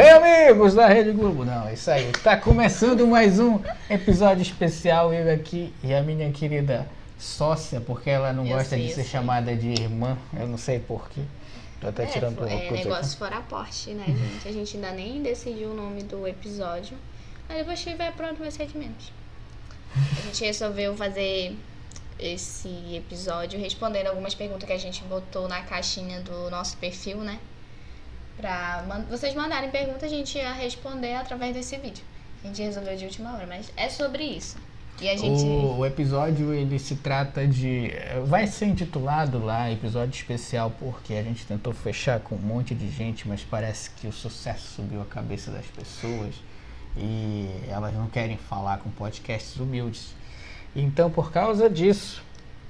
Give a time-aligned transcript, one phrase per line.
[0.00, 2.10] Bem, amigos da Rede Globo, não, é isso aí.
[2.10, 3.60] Tá começando mais um
[3.90, 5.12] episódio especial.
[5.12, 6.88] Eu aqui e a minha querida
[7.18, 9.04] sócia, porque ela não Eu gosta sei, de ser sei.
[9.04, 10.16] chamada de irmã.
[10.32, 11.20] Eu não sei porquê.
[11.82, 14.48] Tô até tirando é, o é óculos negócio fora aporte, né, gente?
[14.48, 16.96] A gente ainda nem decidiu o nome do episódio.
[17.46, 19.12] Mas depois que estiver pronto, vai ser de menos.
[19.94, 21.54] A gente resolveu fazer
[22.18, 27.38] esse episódio respondendo algumas perguntas que a gente botou na caixinha do nosso perfil, né?
[28.36, 32.04] Pra vocês mandarem perguntas, a gente ia responder através desse vídeo.
[32.42, 34.56] A gente resolveu de última hora, mas é sobre isso.
[35.00, 35.42] E a gente.
[35.44, 37.90] O, o episódio ele se trata de.
[38.26, 42.90] Vai ser intitulado lá episódio especial porque a gente tentou fechar com um monte de
[42.90, 46.34] gente, mas parece que o sucesso subiu a cabeça das pessoas
[46.96, 50.14] e elas não querem falar com podcasts humildes.
[50.76, 52.22] Então, por causa disso,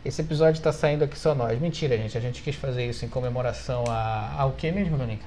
[0.04, 1.60] esse episódio está saindo aqui só nós.
[1.60, 2.16] Mentira, gente.
[2.16, 5.24] A gente quis fazer isso em comemoração a, ao que mesmo, Donica?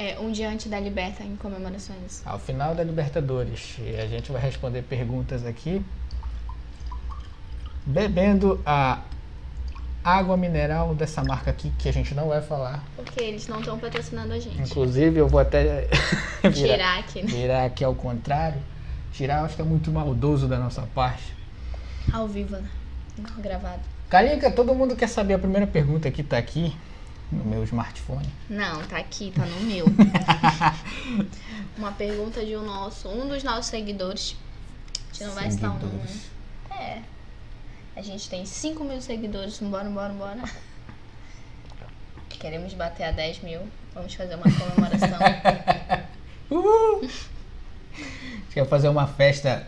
[0.00, 2.22] É, um dia antes da Liberta em comemorações.
[2.24, 3.76] Ao final da Libertadores.
[3.78, 5.84] E a gente vai responder perguntas aqui.
[7.84, 9.02] Bebendo a
[10.02, 12.82] água mineral dessa marca aqui, que a gente não vai falar.
[12.96, 14.62] Porque eles não estão patrocinando a gente.
[14.62, 15.86] Inclusive, eu vou até
[16.44, 17.28] virar, Tirar aqui, né?
[17.28, 18.62] virar aqui ao contrário.
[19.12, 21.36] Tirar, acho que é muito maldoso da nossa parte.
[22.10, 22.70] Ao vivo, né?
[23.18, 23.82] Não gravado.
[24.08, 26.74] Calica, todo mundo quer saber a primeira pergunta que tá aqui
[27.32, 28.28] no meu smartphone.
[28.48, 29.86] Não, tá aqui, tá no meu.
[31.78, 34.36] Uma pergunta de um nosso, um dos nossos seguidores.
[35.10, 35.92] A gente não vai citar o nome.
[35.94, 36.20] né?
[36.70, 37.02] É.
[37.98, 39.58] A gente tem 5 mil seguidores.
[39.60, 40.42] Bora, bora, bora.
[42.28, 43.60] Queremos bater a 10 mil.
[43.94, 45.18] Vamos fazer uma comemoração.
[46.50, 47.02] Uhul!
[47.02, 49.66] A gente quer fazer uma festa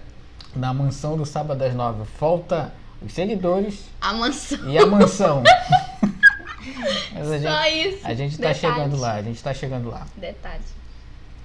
[0.56, 2.04] na mansão do Sábado às Nove.
[2.18, 4.70] Falta os seguidores A mansão.
[4.70, 5.42] e a mansão.
[7.12, 8.06] Mas a Só gente, isso.
[8.06, 8.58] a gente tá Detalhes.
[8.58, 10.06] chegando lá, a gente tá chegando lá.
[10.16, 10.66] Detalhes.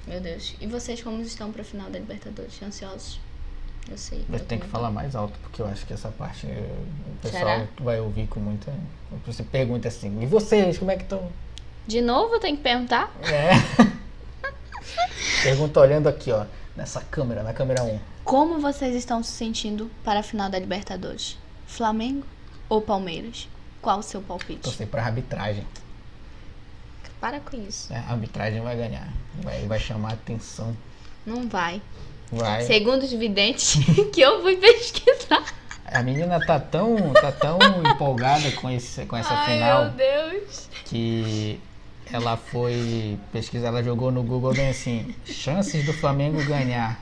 [0.07, 0.55] Meu Deus.
[0.61, 2.61] E vocês como estão pro final da Libertadores?
[2.61, 3.19] Ansiosos?
[3.89, 4.25] Eu sei.
[4.27, 6.69] Mas eu tem que falar mais alto, porque eu acho que essa parte eh,
[7.15, 7.67] o pessoal Será?
[7.79, 8.73] vai ouvir com muita.
[9.25, 11.29] Você pergunta assim, e vocês, como é que estão?
[11.85, 13.11] De novo, tem que perguntar?
[13.23, 13.87] É.
[15.43, 17.99] Pergunta olhando aqui, ó, nessa câmera, na câmera 1.
[18.23, 21.37] Como vocês estão se sentindo para a final da Libertadores?
[21.65, 22.25] Flamengo
[22.67, 23.47] ou Palmeiras?
[23.81, 24.61] Qual o seu palpite?
[24.61, 25.65] Torcer pra arbitragem.
[27.19, 27.91] Para com isso.
[27.91, 28.03] né?
[28.07, 29.11] A arbitragem vai ganhar.
[29.41, 30.75] Vai, vai chamar atenção.
[31.25, 31.81] Não vai.
[32.31, 32.63] Vai.
[32.63, 33.75] Segundo os videntes
[34.13, 35.43] que eu fui pesquisar.
[35.85, 37.57] A menina tá tão, tá tão
[37.89, 40.69] empolgada com, esse, com essa Ai, final meu Deus.
[40.85, 41.59] que
[42.11, 46.99] ela foi pesquisar, ela jogou no Google bem assim, chances do Flamengo ganhar.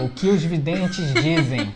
[0.00, 1.74] O que os videntes dizem.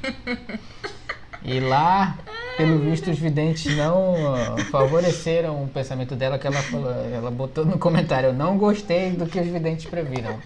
[1.43, 2.19] E lá,
[2.57, 7.65] pelo visto, os videntes não ó, favoreceram o pensamento dela, que ela falou, ela botou
[7.65, 10.39] no comentário, eu não gostei do que os videntes previram.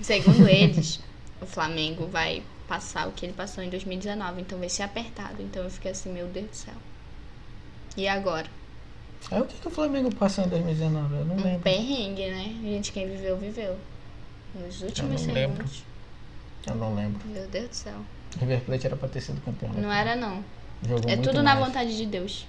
[0.00, 1.00] Segundo eles,
[1.42, 4.40] o Flamengo vai passar o que ele passou em 2019.
[4.40, 5.42] Então vai ser apertado.
[5.42, 6.74] Então eu fiquei assim, meu Deus do céu.
[7.96, 8.46] E agora?
[9.30, 11.14] Aí o que, que o Flamengo passou em 2019?
[11.16, 11.60] Eu não Um lembro.
[11.60, 12.54] perrengue, né?
[12.62, 13.76] Gente, quem viveu, viveu.
[14.54, 15.56] Nos últimos não lembro.
[15.68, 15.84] segundos.
[16.66, 17.20] Eu não lembro.
[17.26, 17.94] Meu Deus do céu.
[18.40, 19.72] River Plate era pra ter sido campeão.
[19.72, 20.42] Não era, não.
[20.86, 21.66] Jogou É tudo na mais.
[21.66, 22.46] vontade de Deus.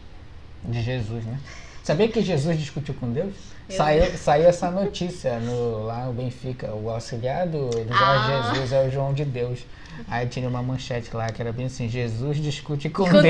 [0.63, 1.39] De Jesus, né?
[1.83, 3.33] Sabia que Jesus discutiu com Deus?
[3.69, 6.73] Eu- Saiu, saiu essa notícia no, lá no Benfica.
[6.73, 8.51] O auxiliar do, Jorge Ah.
[8.53, 9.59] Jesus é o João de Deus.
[10.07, 13.23] Aí tinha uma manchete lá que era bem assim: Jesus discute com, Com Deus.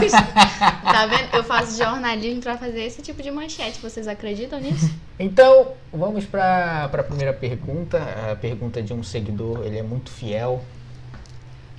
[0.00, 0.12] Deus.
[0.82, 1.34] tá vendo?
[1.34, 3.80] Eu faço jornalismo pra fazer esse tipo de manchete.
[3.80, 4.90] Vocês acreditam nisso?
[5.18, 7.98] Então, vamos para a primeira pergunta.
[8.30, 10.62] A pergunta de um seguidor, ele é muito fiel.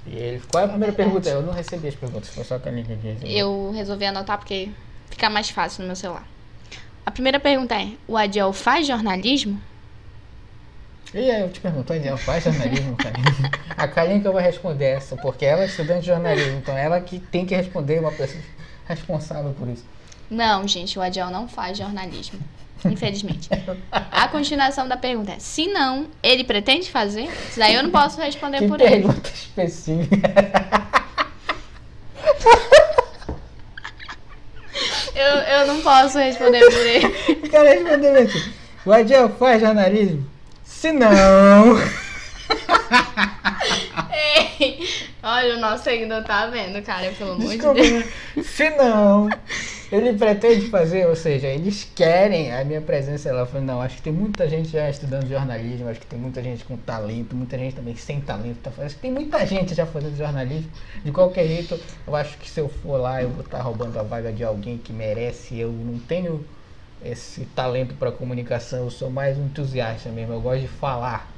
[0.06, 1.30] E ele, qual é a primeira pergunta?
[1.30, 3.30] Eu não recebi as perguntas, foi só a Canica que recebeu.
[3.30, 4.70] Eu resolvi anotar porque
[5.10, 6.26] fica mais fácil no meu celular.
[7.06, 9.62] A primeira pergunta é: o Adiel faz jornalismo?
[11.14, 12.96] E aí, eu te pergunto, Daniel, faz jornalismo?
[13.78, 17.46] A Kalinka vai responder essa, porque ela é estudante de jornalismo, então ela que tem
[17.46, 18.42] que responder, uma pessoa
[18.86, 19.84] responsável por isso.
[20.32, 22.40] Não, gente, o Adiel não faz jornalismo.
[22.86, 23.50] Infelizmente.
[23.92, 27.26] A continuação da pergunta é: se não, ele pretende fazer?
[27.50, 28.90] Isso daí eu não posso responder Que por ele.
[28.90, 30.18] pergunta específica.
[35.14, 37.06] Eu, eu não posso responder por ele.
[37.46, 38.54] O cara respondeu assim,
[38.86, 40.26] o Adiel faz jornalismo?
[40.64, 41.78] Se não...
[44.60, 44.88] Ei,
[45.22, 48.06] olha, o nosso seguidor tá vendo, cara, pelo amor de Deus.
[48.36, 48.44] né?
[48.44, 49.30] se não,
[49.92, 53.28] ele pretende fazer, ou seja, eles querem a minha presença.
[53.28, 56.42] Ela falou, não, acho que tem muita gente já estudando jornalismo, acho que tem muita
[56.42, 58.60] gente com talento, muita gente também sem talento.
[58.60, 60.72] Tá acho que tem muita gente já fazendo jornalismo.
[61.04, 61.78] De qualquer jeito,
[62.08, 64.78] eu acho que se eu for lá, eu vou estar roubando a vaga de alguém
[64.78, 65.60] que merece.
[65.60, 66.46] Eu não tenho
[67.04, 71.31] esse talento para comunicação, eu sou mais um entusiasta mesmo, eu gosto de falar.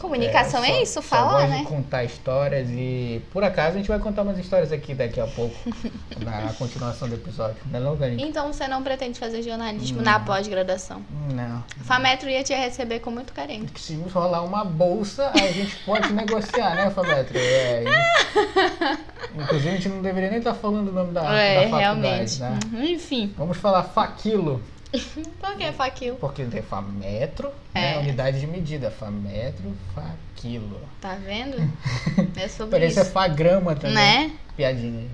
[0.00, 1.64] Comunicação é, só- isso, só falar, né?
[1.68, 5.54] contar histórias e por acaso a gente vai contar umas histórias aqui daqui a pouco
[6.20, 7.56] na continuação do episódio.
[7.70, 8.26] Não é não, Galinha?
[8.26, 10.04] Então você não pretende fazer jornalismo Não.
[10.04, 11.02] na pós-graduação.
[11.34, 11.64] Não.
[11.80, 13.66] A Fametro ia te receber com muito carinho.
[13.76, 17.36] Se rolar uma bolsa, a gente pode negociar, né, Fametro?
[17.36, 17.84] É,
[19.36, 21.80] e- inclusive, a gente não deveria nem estar falando o nome da, é, da faculdade,
[21.80, 22.40] realmente.
[22.40, 22.58] né?
[22.72, 23.34] Uhum, Enfim.
[23.36, 24.62] Vamos falar faquilo,
[25.40, 26.16] Por que faquilo?
[26.16, 27.80] porque tem fametro, É.
[27.80, 27.98] né?
[27.98, 28.90] Unidade de medida.
[28.90, 30.80] Fametro, faquilo.
[31.00, 31.56] Tá vendo?
[32.36, 33.12] É sobre Parece é isso.
[33.12, 33.94] fagrama também.
[33.94, 34.32] Né?
[34.56, 35.10] Piadinha aí.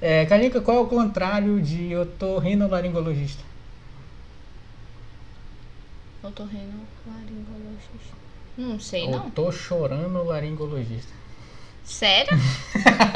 [0.00, 3.42] É, Kalinka, qual é o contrário de otorrinolaringologista?
[6.22, 8.16] Otorrino laringologista.
[8.58, 9.30] Não sei, não.
[9.30, 11.12] Tô chorando laringologista.
[11.84, 12.32] Sério?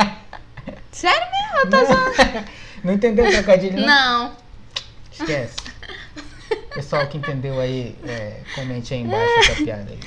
[0.93, 1.59] Sério mesmo?
[1.59, 2.47] Eu tô zoando.
[2.85, 3.87] Não entendeu o trocadilho, não?
[3.87, 4.37] Não.
[5.11, 5.57] Esquece.
[6.75, 9.99] Pessoal que entendeu aí, é, comente aí embaixo essa piada aí.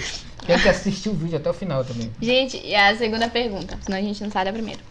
[0.46, 2.12] Tem que assistir o vídeo até o final também.
[2.22, 4.82] Gente, e a segunda pergunta, senão a gente não sai da primeira.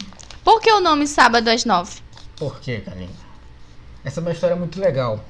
[0.44, 2.00] Por que o nome Sábado às Nove?
[2.36, 3.12] Por quê, Kalinka?
[4.04, 5.24] Essa é uma história muito legal.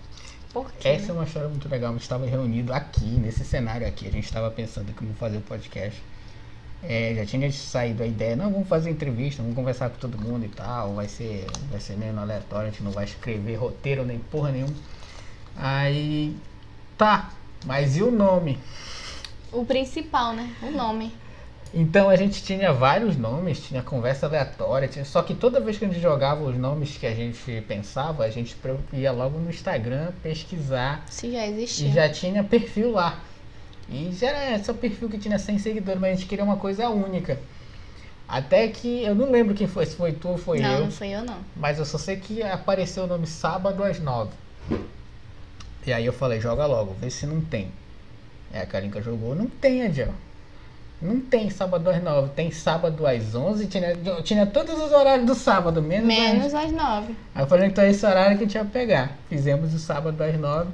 [0.52, 0.88] Por quê?
[0.88, 1.90] Essa é uma história muito legal.
[1.90, 4.08] A gente estava reunido aqui, nesse cenário aqui.
[4.08, 6.02] A gente estava pensando como fazer o podcast.
[6.82, 10.44] É, já tinha saído a ideia, não, vamos fazer entrevista, vamos conversar com todo mundo
[10.44, 10.94] e tal.
[10.94, 14.74] Vai ser, vai ser meio aleatório, a gente não vai escrever roteiro nem porra nenhuma.
[15.56, 16.34] Aí,
[16.96, 17.30] tá,
[17.66, 18.58] mas e o nome?
[19.52, 20.50] O principal, né?
[20.62, 21.12] O nome.
[21.74, 25.84] Então a gente tinha vários nomes, tinha conversa aleatória, tinha- só que toda vez que
[25.86, 28.54] a gente jogava os nomes que a gente pensava, a gente
[28.92, 31.90] ia logo no Instagram pesquisar Se já e existia.
[31.92, 33.18] já tinha perfil lá.
[33.88, 36.88] E já era só perfil que tinha 100 seguidores, mas a gente queria uma coisa
[36.90, 37.38] única.
[38.28, 40.90] Até que eu não lembro quem foi, se foi tu ou foi não, eu, não
[40.90, 41.36] fui eu, não.
[41.56, 44.30] mas eu só sei que apareceu o nome Sábado às 9.
[45.86, 47.72] E aí eu falei, joga logo, vê se não tem.
[48.52, 50.12] É, a Karinka jogou, não tem, Adiel.
[51.00, 55.34] Não tem sábado às 9, tem sábado às 11, tinha, tinha todos os horários do
[55.34, 57.16] sábado, menos, Menos às nove.
[57.34, 59.18] Aí eu falei, então é esse horário que a gente ia pegar.
[59.28, 60.70] Fizemos o sábado às 9.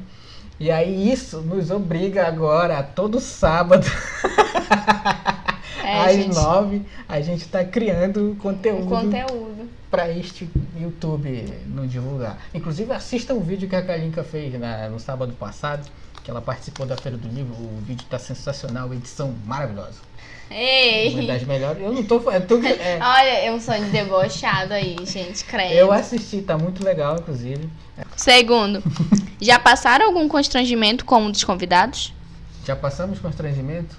[0.60, 3.86] E aí isso nos obriga agora a todo sábado
[5.88, 6.34] É, às gente.
[6.34, 9.68] 9 a gente tá criando O conteúdo conteúdo.
[9.90, 10.48] para este
[10.78, 12.38] YouTube não divulgar.
[12.54, 15.88] Inclusive assista um vídeo que a Kalinka fez na- no sábado passado,
[16.22, 17.54] que ela participou da Feira do Livro.
[17.54, 20.06] O vídeo tá sensacional, edição maravilhosa.
[20.50, 21.26] Uma Ei!
[21.26, 21.82] das melhores.
[21.82, 22.30] Eu não tô.
[22.30, 25.44] É, tu, é, Olha, é um sonho debochado aí, gente.
[25.44, 25.72] Creio.
[25.74, 27.68] eu assisti, tá muito legal, inclusive.
[28.16, 28.82] Segundo,
[29.40, 32.14] já passaram algum constrangimento com um dos convidados?
[32.64, 33.94] Já passamos constrangimento?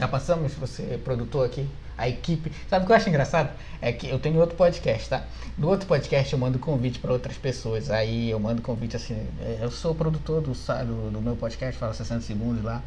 [0.00, 1.68] Já passamos, você é produtor aqui,
[1.98, 2.50] a equipe.
[2.70, 3.50] Sabe o que eu acho engraçado?
[3.82, 5.26] É que eu tenho outro podcast, tá?
[5.58, 7.90] No outro podcast eu mando convite para outras pessoas.
[7.90, 11.92] Aí eu mando convite assim, é, eu sou produtor do, do, do meu podcast, fala
[11.92, 12.82] 60 segundos lá.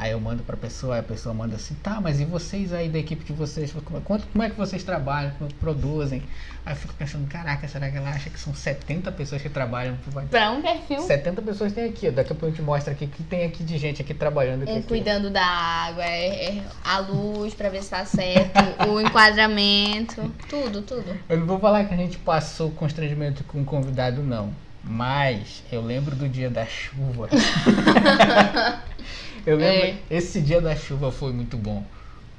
[0.00, 2.88] Aí eu mando pra pessoa, aí a pessoa manda assim, tá, mas e vocês aí
[2.88, 3.72] da equipe de vocês?
[3.84, 6.22] Como, quanto, como é que vocês trabalham, como produzem?
[6.64, 9.96] Aí eu fico pensando, caraca, será que ela acha que são 70 pessoas que trabalham?
[9.96, 12.12] pro- pra um perfil, 70 pessoas tem aqui, ó.
[12.12, 14.62] daqui a pouco a gente mostra aqui o que tem aqui de gente aqui trabalhando
[14.62, 14.72] aqui.
[14.72, 14.86] um aqui.
[14.86, 18.56] cuidando da água, é- é a luz pra ver se tá certo,
[18.88, 21.16] o enquadramento, tudo, tudo.
[21.28, 24.52] Eu não vou falar que a gente passou constrangimento com o convidado, não.
[24.90, 27.28] Mas eu lembro do dia da chuva.
[29.44, 29.88] eu lembro.
[29.88, 29.96] É.
[30.10, 31.84] Esse dia da chuva foi muito bom.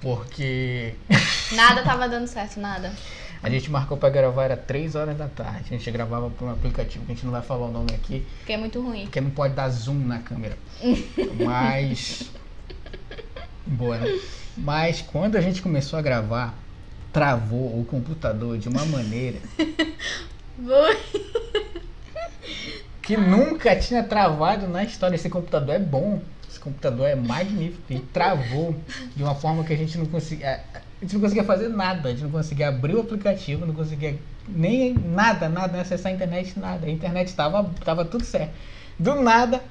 [0.01, 0.95] Porque
[1.53, 2.91] Nada tava dando certo, nada.
[3.43, 5.65] a gente marcou pra gravar, era 3 horas da tarde.
[5.67, 8.25] A gente gravava por um aplicativo que a gente não vai falar o nome aqui,
[8.39, 9.03] Porque é muito ruim.
[9.03, 10.57] porque não pode dar zoom na câmera.
[11.45, 12.31] Mas.
[13.67, 14.19] Boa, né?
[14.57, 16.55] Mas quando a gente começou a gravar,
[17.13, 19.37] travou o computador de uma maneira
[20.65, 20.97] Foi.
[23.01, 25.15] Que nunca tinha travado na história.
[25.15, 28.75] Esse computador é bom, esse computador é magnífico e travou
[29.15, 30.61] de uma forma que a gente não conseguia.
[30.73, 34.19] A gente não conseguia fazer nada, a gente não conseguia abrir o aplicativo, não conseguia
[34.47, 36.85] nem nada, nada, acessar a internet, nada.
[36.85, 38.51] A internet tava, tava tudo certo.
[38.97, 39.63] Do nada,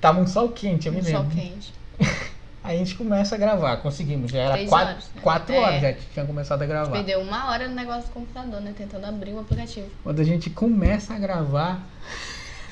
[0.00, 1.36] tava um sol quente, eu me Um sol lembro.
[1.36, 1.72] quente.
[2.64, 5.20] Aí a gente começa a gravar, conseguimos, já era Três quatro, horas, né?
[5.22, 5.58] quatro É.
[5.58, 6.92] horas já tinha começado a gravar.
[6.92, 8.72] Perdeu uma hora no negócio do computador, né?
[8.74, 9.86] Tentando abrir o aplicativo.
[10.02, 11.86] Quando a gente começa a gravar,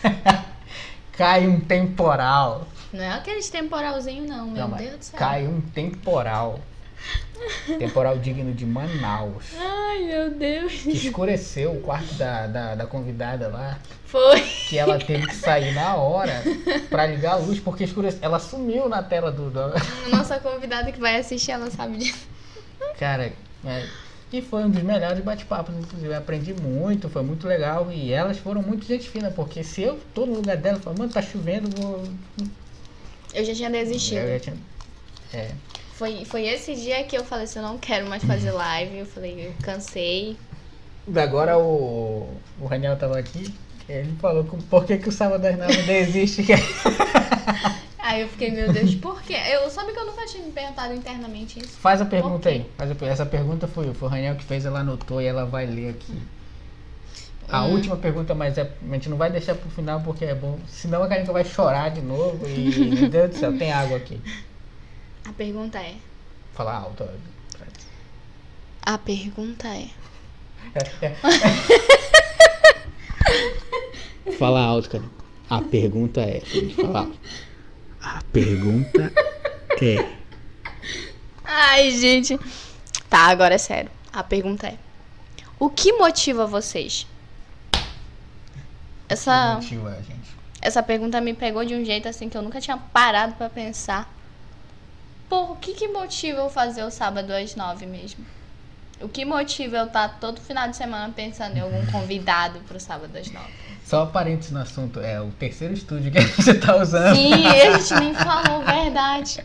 [1.12, 2.66] cai um temporal.
[2.90, 5.18] Não é aqueles temporalzinho, não, meu Não, Deus do céu.
[5.18, 6.58] Cai um temporal.
[7.78, 9.44] Temporal digno de Manaus.
[9.58, 10.72] Ai, meu Deus.
[10.72, 13.78] Que escureceu o quarto da, da, da convidada lá.
[14.06, 14.40] Foi.
[14.68, 16.42] Que ela teve que sair na hora
[16.90, 18.20] pra ligar a luz, porque escureceu.
[18.22, 19.50] Ela sumiu na tela do.
[19.50, 22.26] do- A nossa convidada que vai assistir, ela sabe disso.
[22.98, 23.32] Cara,
[23.64, 23.86] é,
[24.32, 26.12] e foi um dos melhores bate-papos, inclusive.
[26.12, 27.90] Eu aprendi muito, foi muito legal.
[27.90, 31.10] E elas foram muito gente fina, porque se eu tô no lugar dela, falo, mano,
[31.12, 32.04] tá chovendo, vou.
[33.34, 34.18] Eu já tinha desistido.
[34.18, 34.56] Eu já tinha-
[35.32, 35.50] É.
[35.96, 38.98] Foi, foi esse dia que eu falei assim, eu não quero mais fazer live.
[38.98, 40.36] Eu falei, eu cansei.
[41.14, 42.28] Agora o,
[42.60, 43.52] o Raniel tava aqui,
[43.88, 46.44] ele falou por que, que o Sábado das Nove não existe.
[47.98, 49.34] Aí eu fiquei, meu Deus, por quê?
[49.52, 51.78] Eu sabe que eu nunca tinha me perguntado internamente isso.
[51.78, 52.66] Faz a pergunta aí.
[52.76, 55.66] Faz a essa pergunta foi, foi o Raniel que fez, ela anotou e ela vai
[55.66, 56.20] ler aqui.
[57.48, 57.72] A Hum.
[57.74, 60.58] última pergunta, mas é, a gente não vai deixar pro final porque é bom.
[60.66, 62.94] Senão a Karinka vai chorar de novo e.
[62.94, 64.20] Meu Deus do céu, tem água aqui.
[65.24, 65.96] A pergunta é.
[66.54, 67.08] Fala alto.
[68.82, 69.88] A pergunta é.
[74.38, 75.04] Fala alto, cara.
[75.48, 76.40] A pergunta é.
[76.74, 77.18] Fala alto.
[78.02, 79.12] A pergunta
[79.80, 80.22] é.
[81.44, 82.38] Ai, gente.
[83.08, 83.90] Tá, agora é sério.
[84.12, 84.76] A pergunta é:
[85.58, 87.06] O que motiva vocês?
[89.08, 90.36] Essa, é, gente.
[90.60, 94.11] essa pergunta me pegou de um jeito assim que eu nunca tinha parado pra pensar.
[95.32, 98.22] Por o que que motiva eu fazer o sábado às nove mesmo?
[99.00, 103.16] O que motiva eu estar todo final de semana pensando em algum convidado pro sábado
[103.16, 103.50] às nove?
[103.82, 107.16] Só parênteses no assunto, é o terceiro estúdio que a gente tá usando.
[107.16, 109.42] Sim, a gente nem falou verdade.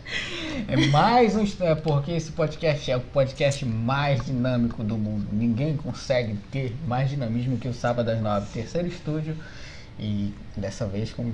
[0.68, 1.46] É mais um.
[1.64, 5.26] É porque esse podcast é o podcast mais dinâmico do mundo.
[5.32, 8.46] Ninguém consegue ter mais dinamismo que o Sábado às Nove.
[8.52, 9.34] Terceiro estúdio.
[9.98, 11.32] E dessa vez com.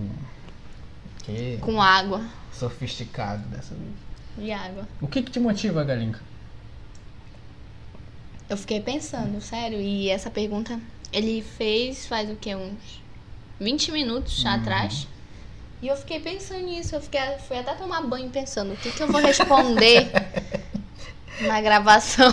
[1.24, 4.03] Que Com água sofisticado dessa vez.
[4.38, 4.86] E água.
[5.00, 6.20] O que, que te motiva, Galinka?
[8.48, 10.78] Eu fiquei pensando, sério, e essa pergunta
[11.12, 12.54] ele fez faz o que?
[12.54, 13.00] Uns
[13.58, 15.06] 20 minutos atrás.
[15.80, 19.02] E eu fiquei pensando nisso, eu fiquei, fui até tomar banho pensando o que, que
[19.02, 20.10] eu vou responder
[21.40, 22.32] na gravação.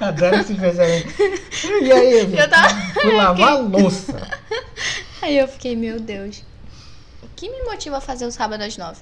[0.00, 1.08] Adoro esse pensamento.
[1.82, 4.28] E aí, Eu tava- fui lavar a louça.
[5.22, 6.42] Aí eu fiquei, meu Deus,
[7.22, 9.00] o que me motiva a fazer o sábado às nove?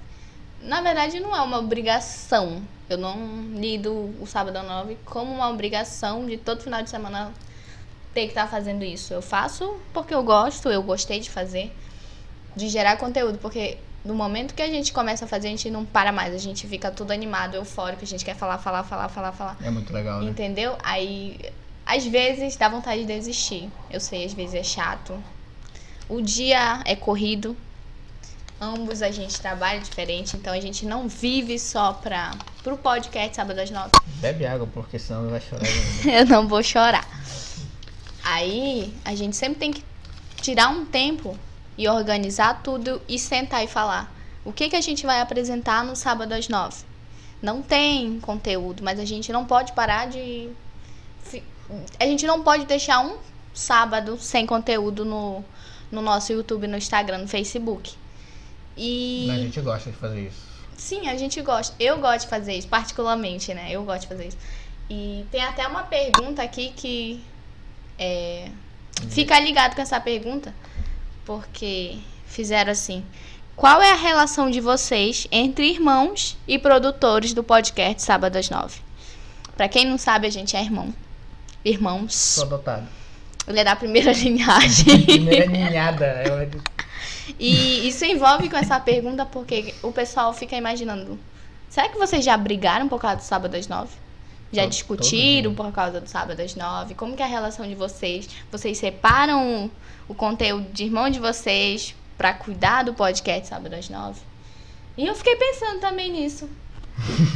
[0.63, 2.63] Na verdade, não é uma obrigação.
[2.89, 7.33] Eu não lido o sábado às nove como uma obrigação de todo final de semana
[8.13, 9.15] ter que estar fazendo isso.
[9.15, 11.73] Eu faço porque eu gosto, eu gostei de fazer,
[12.57, 15.85] de gerar conteúdo, porque no momento que a gente começa a fazer, a gente não
[15.85, 19.33] para mais, a gente fica tudo animado, eufórico, a gente quer falar, falar, falar, falar,
[19.33, 19.57] falar.
[19.63, 20.31] É muito legal, né?
[20.31, 20.77] Entendeu?
[20.83, 21.39] Aí,
[21.87, 23.71] às vezes dá vontade de desistir.
[23.91, 25.23] Eu sei, às vezes é chato.
[26.09, 27.57] O dia é corrido.
[28.61, 33.59] Ambos a gente trabalha diferente, então a gente não vive só pra, pro podcast sábado
[33.59, 33.91] às nove.
[34.17, 35.65] Bebe água, porque senão vai chorar.
[36.05, 37.09] Eu não vou chorar.
[38.23, 39.83] Aí a gente sempre tem que
[40.43, 41.39] tirar um tempo
[41.79, 44.15] e organizar tudo e sentar e falar.
[44.45, 46.85] O que, que a gente vai apresentar no sábado às nove?
[47.41, 50.51] Não tem conteúdo, mas a gente não pode parar de.
[51.99, 53.17] A gente não pode deixar um
[53.55, 55.43] sábado sem conteúdo no,
[55.91, 57.95] no nosso YouTube, no Instagram, no Facebook.
[58.77, 59.29] E.
[59.31, 60.51] A gente gosta de fazer isso.
[60.77, 61.75] Sim, a gente gosta.
[61.79, 63.69] Eu gosto de fazer isso, particularmente, né?
[63.71, 64.39] Eu gosto de fazer isso.
[64.89, 67.23] E tem até uma pergunta aqui que.
[67.99, 68.49] É,
[69.11, 70.55] fica ligado com essa pergunta,
[71.25, 73.05] porque fizeram assim.
[73.55, 78.81] Qual é a relação de vocês entre irmãos e produtores do podcast Sábado às Nove?
[79.55, 80.95] Pra quem não sabe, a gente é irmão.
[81.63, 82.15] Irmãos.
[82.15, 82.89] Sou adotado.
[83.47, 85.05] Ele é da primeira linhagem.
[85.05, 86.07] Primeira ninhada.
[86.07, 86.49] Ela...
[87.39, 91.19] E isso envolve com essa pergunta porque o pessoal fica imaginando:
[91.69, 93.93] será que vocês já brigaram por causa do sábado às nove?
[94.53, 96.95] Já Todo- discutiram todo por causa do sábado às nove?
[96.95, 98.29] Como que é a relação de vocês?
[98.51, 99.71] Vocês separam
[100.09, 104.21] o conteúdo de irmão de vocês pra cuidar do podcast sábado às nove?
[104.97, 106.49] E eu fiquei pensando também nisso.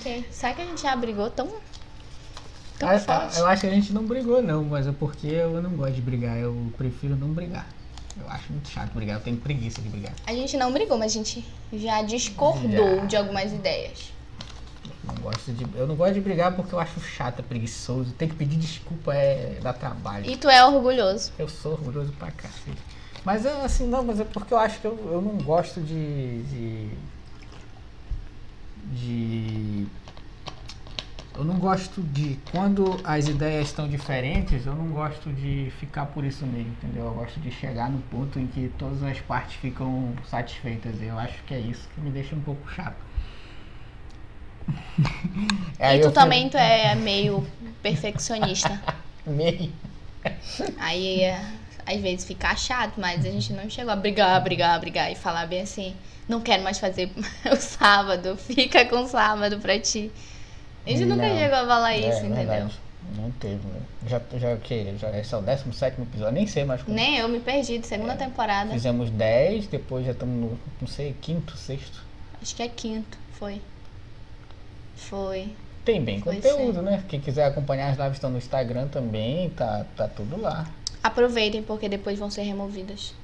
[0.00, 1.48] Ok, Será que a gente já brigou tão,
[2.80, 3.28] Ah?
[3.36, 6.00] Eu acho que a gente não brigou, não, mas é porque eu não gosto de
[6.00, 6.36] brigar.
[6.38, 7.66] Eu prefiro não brigar.
[8.20, 10.12] Eu acho muito chato brigar, eu tenho preguiça de brigar.
[10.26, 13.04] A gente não brigou, mas a gente já discordou Já.
[13.06, 14.12] de algumas ideias.
[15.04, 18.12] Não gosto de, eu não gosto de brigar porque eu acho chato, é preguiçoso.
[18.12, 20.30] Tem que pedir desculpa é dar trabalho.
[20.30, 21.32] E tu é orgulhoso.
[21.38, 22.76] Eu sou orgulhoso pra cacete.
[23.24, 26.42] Mas é assim, não, mas é porque eu acho que eu, eu não gosto de.
[26.42, 26.90] de.
[28.92, 29.86] de-
[31.38, 32.36] Eu não gosto de.
[32.50, 37.04] Quando as ideias estão diferentes, eu não gosto de ficar por isso mesmo, entendeu?
[37.04, 41.00] Eu gosto de chegar no ponto em que todas as partes ficam satisfeitas.
[41.00, 42.96] Eu acho que é isso que me deixa um pouco chato.
[45.78, 47.46] E tu também tu é meio
[47.80, 48.82] perfeccionista.
[49.24, 49.72] Meio.
[50.78, 51.40] Aí é,
[51.86, 55.46] às vezes fica chato, mas a gente não chegou a brigar, brigar, brigar e falar
[55.46, 55.94] bem assim,
[56.28, 57.10] não quero mais fazer
[57.50, 60.10] o sábado, fica com o sábado pra ti.
[60.88, 62.36] A gente nunca chegou a falar É, isso, entendeu?
[62.36, 62.80] verdade.
[63.16, 63.80] Não teve, né?
[64.06, 64.94] Já, já o quê?
[64.98, 66.94] Já, esse é o 17 episódio, nem sei mais como.
[66.94, 68.70] Nem eu me perdi de segunda temporada.
[68.70, 72.04] Fizemos 10, depois já estamos no, não sei, quinto, sexto.
[72.42, 73.60] Acho que é quinto, foi.
[74.96, 75.50] Foi.
[75.84, 77.02] Tem bem Foi conteúdo, né?
[77.08, 80.66] Quem quiser acompanhar as lives estão no Instagram também, tá, tá tudo lá.
[81.02, 83.14] Aproveitem, porque depois vão ser removidas.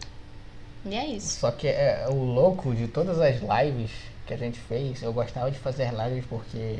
[0.87, 1.41] E é isso.
[1.41, 3.91] Só que é, o louco de todas as lives
[4.27, 6.79] que a gente fez, eu gostava de fazer lives porque.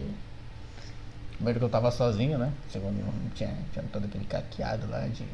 [1.35, 2.53] Primeiro que eu tava sozinho, né?
[2.71, 5.25] Segundo, não tinha, tinha todo aquele caqueado lá de.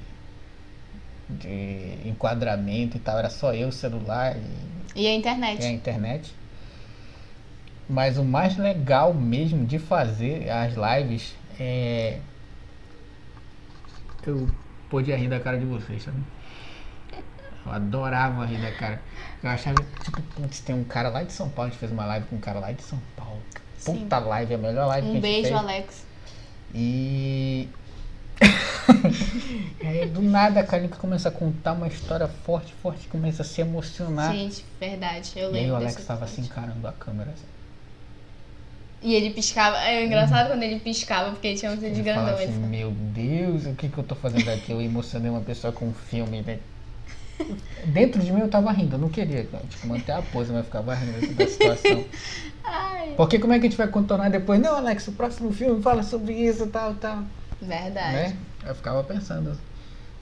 [1.28, 5.62] de enquadramento e tal, era só eu, o celular e E a internet.
[5.62, 6.34] e a internet.
[7.88, 12.20] Mas o mais legal mesmo de fazer as lives é.
[14.26, 14.48] Eu
[14.88, 16.18] podia rir da cara de vocês, sabe?
[17.66, 19.00] Eu adorava rir da cara.
[19.42, 22.04] Eu achava, tipo, putz, tem um cara lá de São Paulo, a gente fez uma
[22.06, 23.40] live com um cara lá de São Paulo.
[23.80, 24.00] Sim.
[24.00, 25.56] Puta live, é a melhor live que a Um gente beijo, fez.
[25.56, 26.04] Alex.
[26.74, 27.68] E.
[29.84, 33.60] aí, do nada, a Kalinka começa a contar uma história forte, forte, começa a se
[33.60, 34.32] emocionar.
[34.34, 35.32] Gente, verdade.
[35.36, 35.72] Eu e aí lembro.
[35.72, 37.30] o Alex desse tava assim, encarando a câmera.
[37.30, 37.44] Assim.
[39.02, 39.78] E ele piscava.
[39.78, 42.34] É engraçado quando ele piscava, porque ele tinha um de Ele grandão.
[42.34, 44.72] assim, meu Deus, o que, que eu tô fazendo aqui?
[44.72, 46.58] Eu emocionei uma pessoa com um filme, né?
[47.86, 50.94] Dentro de mim eu tava rindo, eu não queria, tipo, manter a pose, mas ficava
[50.94, 52.04] rindo da situação.
[52.64, 53.14] Ai.
[53.16, 54.60] Porque como é que a gente vai contornar depois?
[54.60, 57.24] Não, Alex, o próximo filme fala sobre isso, tal, tal.
[57.60, 58.12] Verdade.
[58.12, 58.36] Né?
[58.66, 59.58] Eu ficava pensando,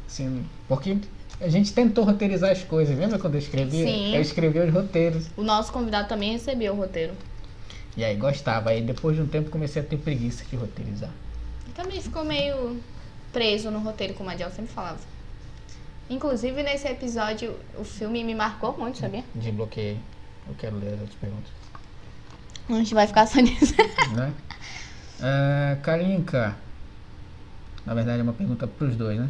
[0.07, 0.99] assim, porque
[1.41, 3.87] a gente tentou roteirizar as coisas, lembra quando eu escrevia?
[3.87, 4.15] Sim.
[4.15, 5.27] Eu escrevia os roteiros.
[5.37, 7.13] O nosso convidado também recebeu o roteiro.
[7.97, 8.71] E aí gostava.
[8.71, 11.11] Aí depois de um tempo comecei a ter preguiça de roteirizar.
[11.75, 12.81] Também ficou meio
[13.33, 14.99] preso no roteiro, como a Diel sempre falava.
[16.11, 19.25] Inclusive, nesse episódio, o filme me marcou muito, sabia?
[19.35, 19.99] Desbloqueei.
[20.49, 21.51] Eu quero ler as outras perguntas.
[22.69, 23.75] A gente vai ficar só nisso.
[24.15, 24.33] né?
[25.21, 26.57] Ah, Kalinka.
[27.85, 29.29] Na verdade é uma pergunta pros dois, né?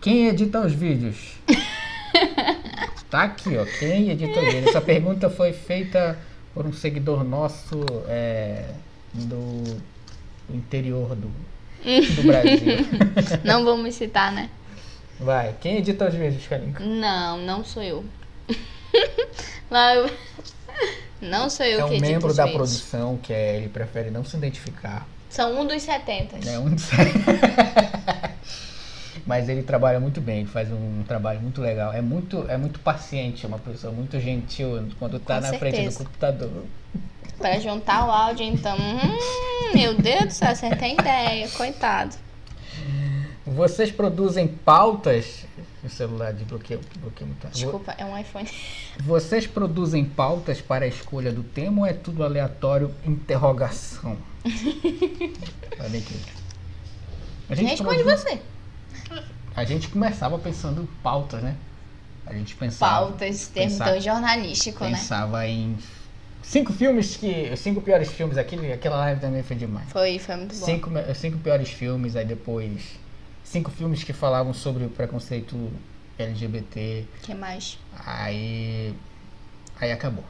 [0.00, 1.34] Quem edita os vídeos?
[3.10, 3.64] tá aqui, ó.
[3.78, 4.66] Quem edita os vídeos?
[4.68, 6.18] Essa pergunta foi feita
[6.54, 8.70] por um seguidor nosso é,
[9.12, 9.62] do,
[10.48, 11.28] do interior do,
[12.16, 12.78] do Brasil.
[13.44, 14.48] Não vamos citar, né?
[15.20, 16.82] Vai, quem edita os vídeos, Kalinka?
[16.84, 18.04] Não, não sou eu.
[21.20, 22.56] Não sou eu É que um edito membro os da vídeos.
[22.56, 25.06] produção que é, ele prefere não se identificar.
[25.28, 26.36] São um dos 70.
[26.48, 26.82] É um de-
[29.26, 31.92] Mas ele trabalha muito bem, ele faz um trabalho muito legal.
[31.92, 35.74] É muito, é muito paciente, é uma pessoa muito gentil quando tá Com na frente
[35.74, 35.98] do certeza.
[36.04, 36.64] computador.
[37.38, 38.76] Pra juntar o áudio, então.
[38.76, 41.48] Hum, meu Deus do céu, acertei a ideia.
[41.50, 42.16] Coitado.
[43.46, 45.44] Vocês produzem pautas.
[45.82, 47.48] O celular desbloqueou, bloqueou muito.
[47.48, 48.48] Desculpa, é um iPhone.
[49.00, 52.94] Vocês produzem pautas para a escolha do tema ou é tudo aleatório?
[53.04, 54.16] Interrogação.
[54.44, 56.20] Olha aqui.
[57.48, 58.40] A gente Responde produz- você.
[59.56, 61.56] A gente começava pensando em pautas, né?
[62.26, 63.06] A gente pensava.
[63.06, 64.90] Pautas, termo pensava- tão jornalístico, né?
[64.90, 65.76] pensava em
[66.42, 67.56] cinco filmes que.
[67.56, 68.36] Cinco piores filmes.
[68.38, 69.88] Aquele, aquela live também foi demais.
[69.90, 70.64] Foi, foi muito bom.
[70.64, 73.00] Cinco, cinco piores filmes, aí depois.
[73.50, 75.72] Cinco filmes que falavam sobre o preconceito
[76.16, 77.04] LGBT.
[77.18, 77.76] O que mais?
[78.06, 78.94] Aí.
[79.80, 80.22] Aí acabou.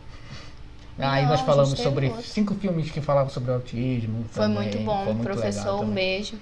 [0.99, 2.23] Aí nós falamos sobre outro.
[2.23, 4.25] cinco filmes que falavam sobre autismo.
[4.31, 5.05] Foi também, muito bom.
[5.05, 6.39] foi muito Professor, um beijo.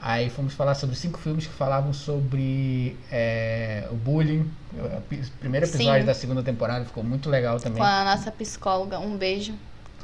[0.00, 4.48] Aí fomos falar sobre cinco filmes que falavam sobre é, o bullying.
[4.74, 6.06] O primeiro episódio Sim.
[6.06, 7.78] da segunda temporada ficou muito legal também.
[7.78, 9.54] Com a nossa psicóloga, um beijo.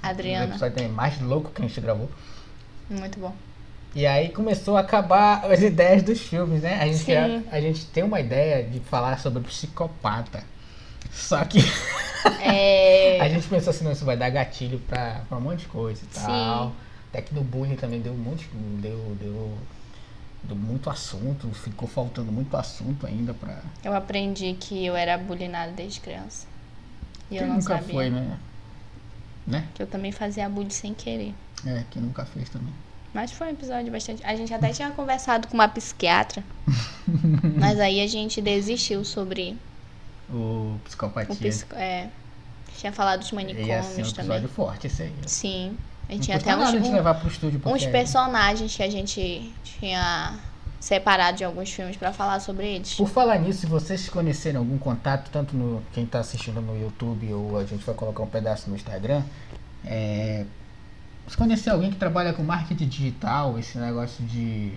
[0.03, 0.47] O Adriana.
[0.47, 2.11] episódio também mais louco que a gente gravou.
[2.91, 3.33] Muito bom.
[3.95, 6.81] E aí começou a acabar as ideias dos filmes, né?
[6.81, 7.45] A gente, Sim.
[7.51, 10.43] a, gente tem uma ideia de falar sobre psicopata.
[11.13, 11.59] Só que
[12.41, 13.21] É.
[13.21, 16.01] a gente pensou assim, não, isso vai dar gatilho pra, pra um monte de coisa
[16.03, 16.27] e Sim.
[16.27, 16.73] tal.
[17.11, 18.49] Até que no bullying também deu um monte,
[18.81, 19.53] deu, deu,
[20.45, 23.61] deu muito assunto, ficou faltando muito assunto ainda pra.
[23.85, 26.47] Eu aprendi que eu era bulinada desde criança.
[27.31, 27.95] E eu Quem não nunca sabia.
[27.95, 28.39] foi, né?
[29.47, 29.67] Né?
[29.75, 31.35] Que eu também fazia bullying sem querer.
[31.67, 32.73] É, quem nunca fez também.
[33.15, 34.25] Mas foi um episódio bastante.
[34.25, 36.43] A gente até tinha conversado com uma psiquiatra.
[37.59, 39.57] mas aí a gente desistiu sobre
[40.31, 40.35] O
[40.77, 41.37] o psicopatia.
[41.37, 41.75] psico...
[41.75, 42.09] é,
[42.79, 44.47] Tinha falado dos ser um manicômios episódio também.
[44.49, 45.13] forte esse aí.
[45.27, 45.77] Sim.
[46.09, 49.53] A Não gente tinha até uns, um- levar pro estúdio uns personagens que a gente
[49.79, 50.39] tinha
[50.81, 52.95] separado de alguns filmes pra falar sobre eles.
[52.95, 57.33] Por falar nisso, se vocês conhecerem algum contato, tanto no quem está assistindo no YouTube
[57.33, 59.23] ou a gente vai colocar um pedaço no Instagram,
[59.85, 60.45] é,
[61.27, 64.73] se conhecer alguém que trabalha com marketing digital, esse negócio de,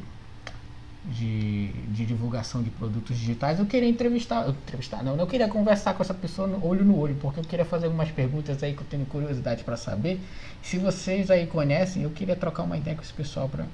[1.06, 6.04] de, de divulgação de produtos digitais, eu queria entrevistar, entrevistar não, eu queria conversar com
[6.04, 8.88] essa pessoa no, olho no olho, porque eu queria fazer algumas perguntas aí que eu
[8.88, 10.20] tenho curiosidade para saber.
[10.62, 13.66] Se vocês aí conhecem, eu queria trocar uma ideia com esse pessoal para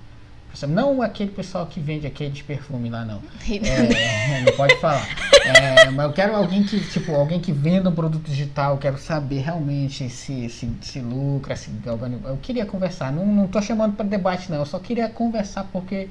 [0.68, 3.22] não aquele pessoal que vende aqueles perfumes lá não.
[3.50, 5.08] É, não pode falar.
[5.46, 8.98] É, mas eu quero alguém que, tipo, alguém que venda um produto digital, eu quero
[8.98, 14.06] saber realmente se, se, se lucra, se Eu queria conversar, não, não tô chamando para
[14.06, 16.10] debate não, eu só queria conversar porque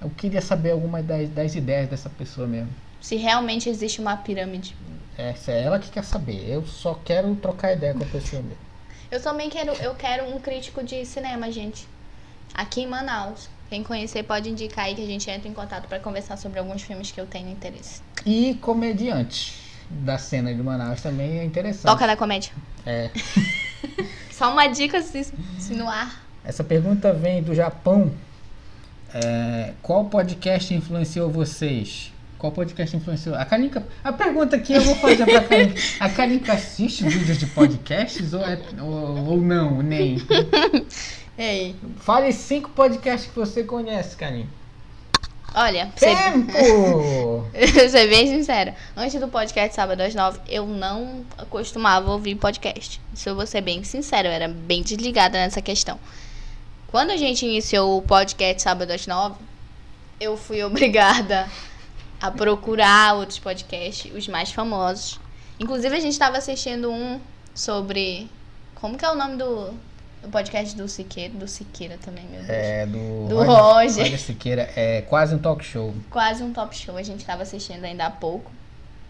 [0.00, 2.70] eu queria saber algumas das, das ideias dessa pessoa mesmo.
[3.00, 4.74] Se realmente existe uma pirâmide.
[5.16, 8.58] Essa é ela que quer saber, eu só quero trocar ideia com a pessoa mesmo.
[9.10, 11.86] Eu também quero, eu quero um crítico de cinema, gente.
[12.54, 13.48] Aqui em Manaus.
[13.72, 16.82] Quem conhecer pode indicar aí que a gente entra em contato para conversar sobre alguns
[16.82, 18.02] filmes que eu tenho interesse.
[18.26, 19.54] E comediante
[19.88, 21.90] da cena de Manaus também é interessante.
[21.90, 22.52] Toca da comédia.
[22.84, 23.10] É.
[24.30, 25.20] Só uma dica assim,
[25.56, 26.22] assim, no ar.
[26.44, 28.12] Essa pergunta vem do Japão.
[29.14, 32.12] É, qual podcast influenciou vocês?
[32.36, 33.36] Qual podcast influenciou?
[33.36, 33.86] A Kalinka.
[34.04, 35.80] A pergunta que eu vou fazer pra Kalinka.
[35.98, 39.80] A Kalinka assiste vídeos de podcasts ou, é, ou, ou não?
[39.80, 40.18] Nem.
[41.36, 41.74] Ei.
[41.98, 44.48] Fale cinco podcasts que você conhece, Karim.
[45.54, 47.46] Olha, Tempo!
[47.52, 47.90] Ser...
[47.90, 48.74] ser bem sincera.
[48.96, 53.00] Antes do podcast Sábado às Nove, eu não costumava ouvir podcast.
[53.14, 55.98] Se eu vou ser bem sincera, eu era bem desligada nessa questão.
[56.86, 59.36] Quando a gente iniciou o podcast Sábado às Nove,
[60.18, 61.48] eu fui obrigada
[62.20, 65.20] a procurar outros podcasts, os mais famosos.
[65.60, 67.20] Inclusive, a gente estava assistindo um
[67.54, 68.28] sobre.
[68.74, 69.74] Como que é o nome do,
[70.24, 72.50] o podcast do Siqueira, do Siqueira também, meu Deus.
[72.50, 74.04] É, do, do Roger.
[74.04, 75.94] Roger Siqueira, é quase um talk show.
[76.10, 78.50] Quase um talk show, a gente estava assistindo ainda há pouco.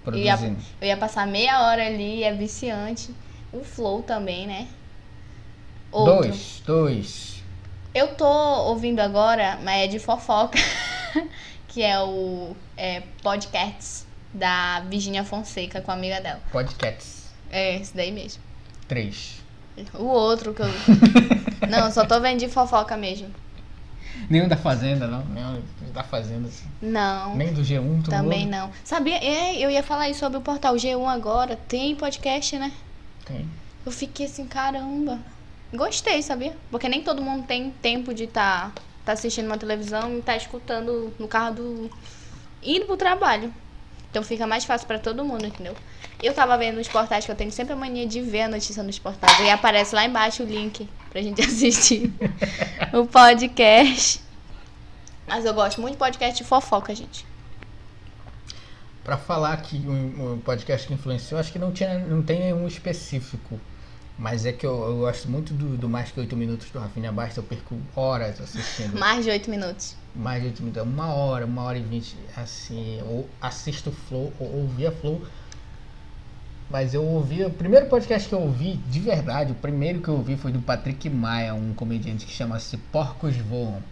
[0.03, 0.33] Produzindo.
[0.33, 3.15] Eu ia, eu ia passar meia hora ali, é viciante.
[3.53, 4.67] O Flow também, né?
[5.91, 6.29] Outro.
[6.29, 7.43] Dois, dois.
[7.95, 10.59] Eu tô ouvindo agora, mas é de fofoca,
[11.69, 16.41] que é o é, Podcasts da Virginia Fonseca com a amiga dela.
[16.51, 17.31] Podcasts.
[17.51, 18.43] É, esse daí mesmo.
[18.89, 19.42] Três.
[19.95, 20.69] O outro que eu.
[21.69, 23.29] não, só tô vendo de fofoca mesmo.
[24.29, 25.25] Nenhum da Fazenda, não?
[25.27, 26.67] Nenhum da Fazenda, assim.
[26.81, 27.37] Não.
[27.37, 28.71] Nem do G1, Também não.
[28.85, 29.17] Sabia?
[29.17, 31.57] É, eu ia falar isso sobre o portal G1 agora.
[31.57, 32.73] Tem podcast, né?
[33.25, 33.49] Tem.
[33.85, 35.19] Eu fiquei assim, caramba.
[35.75, 36.55] Gostei, sabia?
[36.71, 40.37] Porque nem todo mundo tem tempo de estar tá, tá assistindo uma televisão e tá
[40.37, 41.91] escutando no carro do.
[42.63, 43.53] indo pro trabalho.
[44.13, 45.75] Então fica mais fácil para todo mundo, entendeu?
[46.23, 48.83] Eu tava vendo nos portais, que eu tenho sempre a mania de ver a notícia
[48.83, 49.41] nos portais.
[49.41, 52.13] E aparece lá embaixo o link pra gente assistir
[52.93, 54.21] o podcast.
[55.27, 57.25] Mas eu gosto muito de podcast de fofoca, gente.
[59.03, 62.67] Pra falar que um, um podcast que influenciou, acho que não, tinha, não tem nenhum
[62.67, 63.59] específico.
[64.23, 67.11] Mas é que eu, eu gosto muito do, do Mais Que Oito Minutos do Rafinha
[67.11, 68.97] Basta, eu perco horas assistindo.
[68.97, 69.97] Mais de oito minutos.
[70.15, 74.61] Mais de oito minutos, uma hora, uma hora e vinte, assim, ou assisto Flow, ou
[74.61, 75.21] ouvia Flow.
[76.71, 80.15] Mas eu ouvi, o primeiro podcast que eu ouvi, de verdade, o primeiro que eu
[80.15, 83.83] ouvi foi do Patrick Maia, um comediante que chama-se Porcos Voam.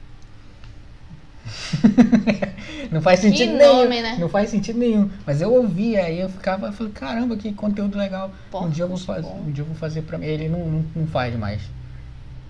[2.90, 3.76] não faz sentido que nenhum.
[3.76, 4.16] Nome, né?
[4.18, 5.10] Não faz sentido nenhum.
[5.26, 8.30] Mas eu ouvi, aí eu ficava, eu falei, caramba, que conteúdo legal.
[8.50, 10.26] Porcos um dia eu vou fazer, um dia eu vou fazer pra mim.
[10.26, 11.62] Ele não, não, não faz mais.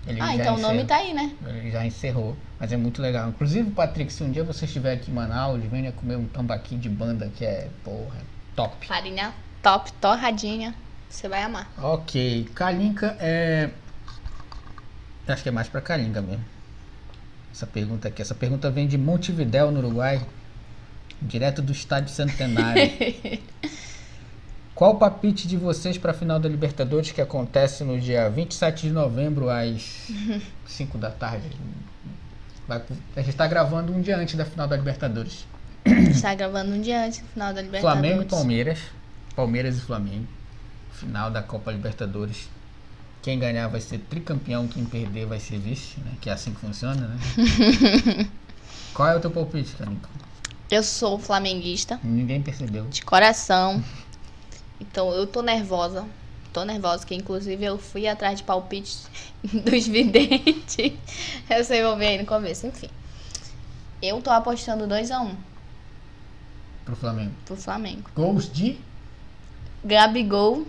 [0.07, 1.31] Ele ah, então o nome tá aí, né?
[1.45, 2.35] Ele já encerrou.
[2.59, 3.29] Mas é muito legal.
[3.29, 6.89] Inclusive, Patrick, se um dia você estiver aqui em Manaus, venha comer um tambaqui de
[6.89, 8.17] banda que é, porra,
[8.55, 8.87] top.
[8.87, 10.73] Farinha top, torradinha.
[11.09, 11.69] Você vai amar.
[11.77, 12.49] Ok.
[12.55, 13.69] Kalinka é.
[15.27, 16.43] Acho que é mais pra Kalinka mesmo.
[17.53, 18.21] Essa pergunta aqui.
[18.21, 20.25] Essa pergunta vem de Montevidéu, no Uruguai.
[21.21, 22.81] Direto do estádio Centenário.
[24.73, 28.87] Qual o palpite de vocês para a final da Libertadores que acontece no dia 27
[28.87, 30.07] de novembro às
[30.65, 31.49] 5 da tarde?
[32.67, 32.81] Vai,
[33.15, 35.45] a gente está gravando um dia antes da final da Libertadores.
[35.85, 38.01] Está gravando um dia antes da final da Libertadores.
[38.01, 38.79] Flamengo e Palmeiras.
[39.35, 40.27] Palmeiras e Flamengo.
[40.93, 42.49] Final da Copa Libertadores.
[43.21, 46.13] Quem ganhar vai ser tricampeão, quem perder vai ser vice, né?
[46.19, 47.17] Que é assim que funciona, né?
[48.93, 50.01] Qual é o teu palpite, Carinho?
[50.69, 51.99] Eu sou flamenguista.
[52.03, 52.85] Ninguém percebeu.
[52.85, 53.83] De coração.
[54.79, 56.05] Então eu tô nervosa.
[56.51, 59.07] Tô nervosa, que inclusive eu fui atrás de palpites
[59.43, 60.93] dos videntes.
[61.49, 62.89] Eu sei, vou ver aí no começo, enfim.
[64.01, 65.21] Eu tô apostando 2x1.
[65.21, 65.51] Um
[66.85, 67.31] pro Flamengo.
[67.45, 68.09] Pro Flamengo.
[68.15, 68.79] Gols de?
[69.83, 70.67] Gabigol.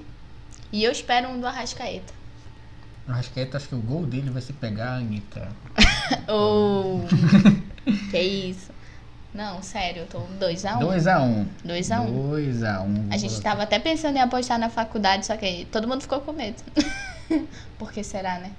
[0.70, 2.12] E eu espero um do Arrascaeta.
[3.08, 5.48] Arrascaeta, acho que o gol dele vai se pegar a Anitta.
[6.28, 7.00] oh,
[8.10, 8.70] que isso.
[9.34, 10.78] Não, sério, eu tô 2x1.
[10.78, 11.46] 2x1.
[11.66, 12.60] 2x1.
[12.60, 13.12] 2x1.
[13.12, 16.32] A gente tava até pensando em apostar na faculdade, só que todo mundo ficou com
[16.32, 16.62] medo.
[17.78, 18.52] Por que será, né?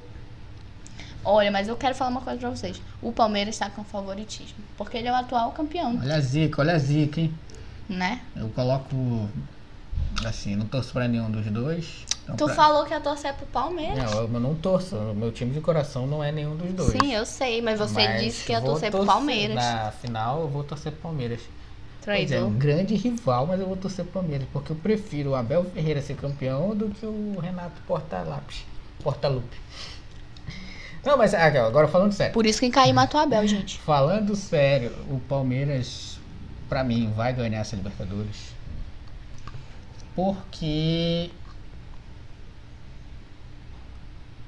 [1.24, 2.82] Olha, mas eu quero falar uma coisa pra vocês.
[3.02, 4.58] O Palmeiras está com favoritismo.
[4.76, 5.98] Porque ele é o atual campeão.
[6.02, 7.34] Olha a zica, olha a zica, hein?
[7.88, 8.20] Né?
[8.36, 9.30] Eu coloco.
[10.26, 12.06] Assim, não torço pra nenhum dos dois.
[12.24, 12.56] Então tu pra...
[12.56, 14.12] falou que ia torcer pro Palmeiras.
[14.12, 14.96] Não, eu não torço.
[14.96, 16.92] O meu time de coração não é nenhum dos dois.
[16.92, 19.56] Sim, eu sei, mas você Mas disse que ia vou torcer pro Palmeiras.
[19.56, 21.42] Na final, eu vou torcer pro Palmeiras.
[22.04, 22.50] Pois é, Traidor.
[22.50, 26.02] um grande rival, mas eu vou torcer pro Palmeiras, porque eu prefiro o Abel Ferreira
[26.02, 28.66] ser campeão do que o Renato Portalapes.
[29.02, 29.58] Portalupe.
[31.04, 32.34] Não, mas ah, agora falando sério.
[32.34, 33.78] Por isso que Caí matou o Abel, gente.
[33.80, 36.18] Falando sério, o Palmeiras,
[36.70, 38.54] pra mim, vai ganhar essa Libertadores.
[40.16, 41.30] Porque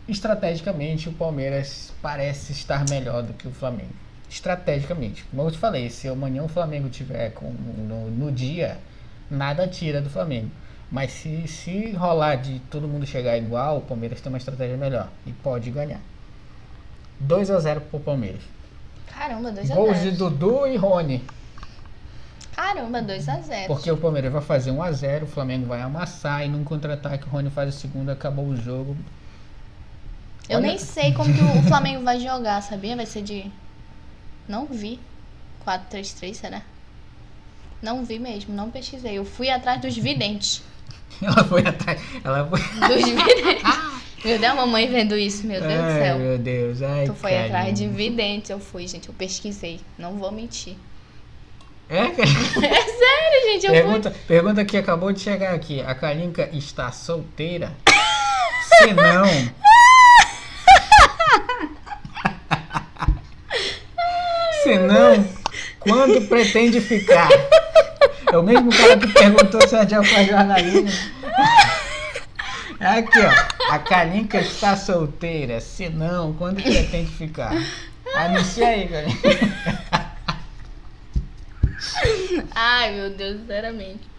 [0.07, 3.93] estrategicamente o Palmeiras parece estar melhor do que o Flamengo.
[4.29, 5.23] Estrategicamente.
[5.25, 8.77] Como eu te falei, se amanhã o Flamengo tiver com, no, no dia,
[9.29, 10.49] nada tira do Flamengo.
[10.91, 15.09] Mas se, se rolar de todo mundo chegar igual, o Palmeiras tem uma estratégia melhor
[15.25, 15.99] e pode ganhar.
[17.19, 18.41] 2 a 0 pro Palmeiras.
[19.07, 19.75] Caramba, 2x0.
[19.75, 21.23] Gols de Dudu e Rony.
[22.55, 23.67] Caramba, 2x0.
[23.67, 27.25] Porque o Palmeiras vai fazer 1 a 0 o Flamengo vai amassar e num contra-ataque
[27.25, 28.95] o Rony faz o segundo, acabou o jogo.
[30.49, 32.95] Eu Olha- nem sei como que o Flamengo vai jogar, sabia?
[32.95, 33.51] Vai ser de.
[34.47, 34.99] Não vi.
[35.65, 36.61] 4-3-3, será?
[37.81, 39.17] Não vi mesmo, não pesquisei.
[39.17, 40.61] Eu fui atrás dos videntes.
[41.21, 41.99] Ela foi atrás.
[42.23, 42.59] Ela foi.
[42.87, 43.95] Dos videntes.
[44.23, 46.17] Meu Deus, a mamãe vendo isso, meu Deus do Ai, céu.
[46.17, 46.81] meu Deus.
[46.81, 47.45] Ai, Tu foi carinho.
[47.47, 49.07] atrás de videntes, eu fui, gente.
[49.07, 49.79] Eu pesquisei.
[49.99, 50.75] Não vou mentir.
[51.87, 52.05] É?
[52.09, 55.79] É sério, gente, eu Pergunta, pergunta que acabou de chegar aqui.
[55.81, 57.71] A Kalinka está solteira?
[58.67, 59.25] Se não.
[64.63, 65.27] Se não,
[65.79, 67.29] quando pretende ficar?
[68.31, 70.89] É o mesmo cara que perguntou se a Adiel faz jornalismo.
[72.79, 73.73] Aqui, ó.
[73.73, 75.61] A Kalinka está solteira.
[75.61, 77.53] Se não, quando pretende ficar?
[78.15, 79.29] Anuncia aí, Kalinka.
[82.55, 84.09] Ai, meu Deus, sinceramente.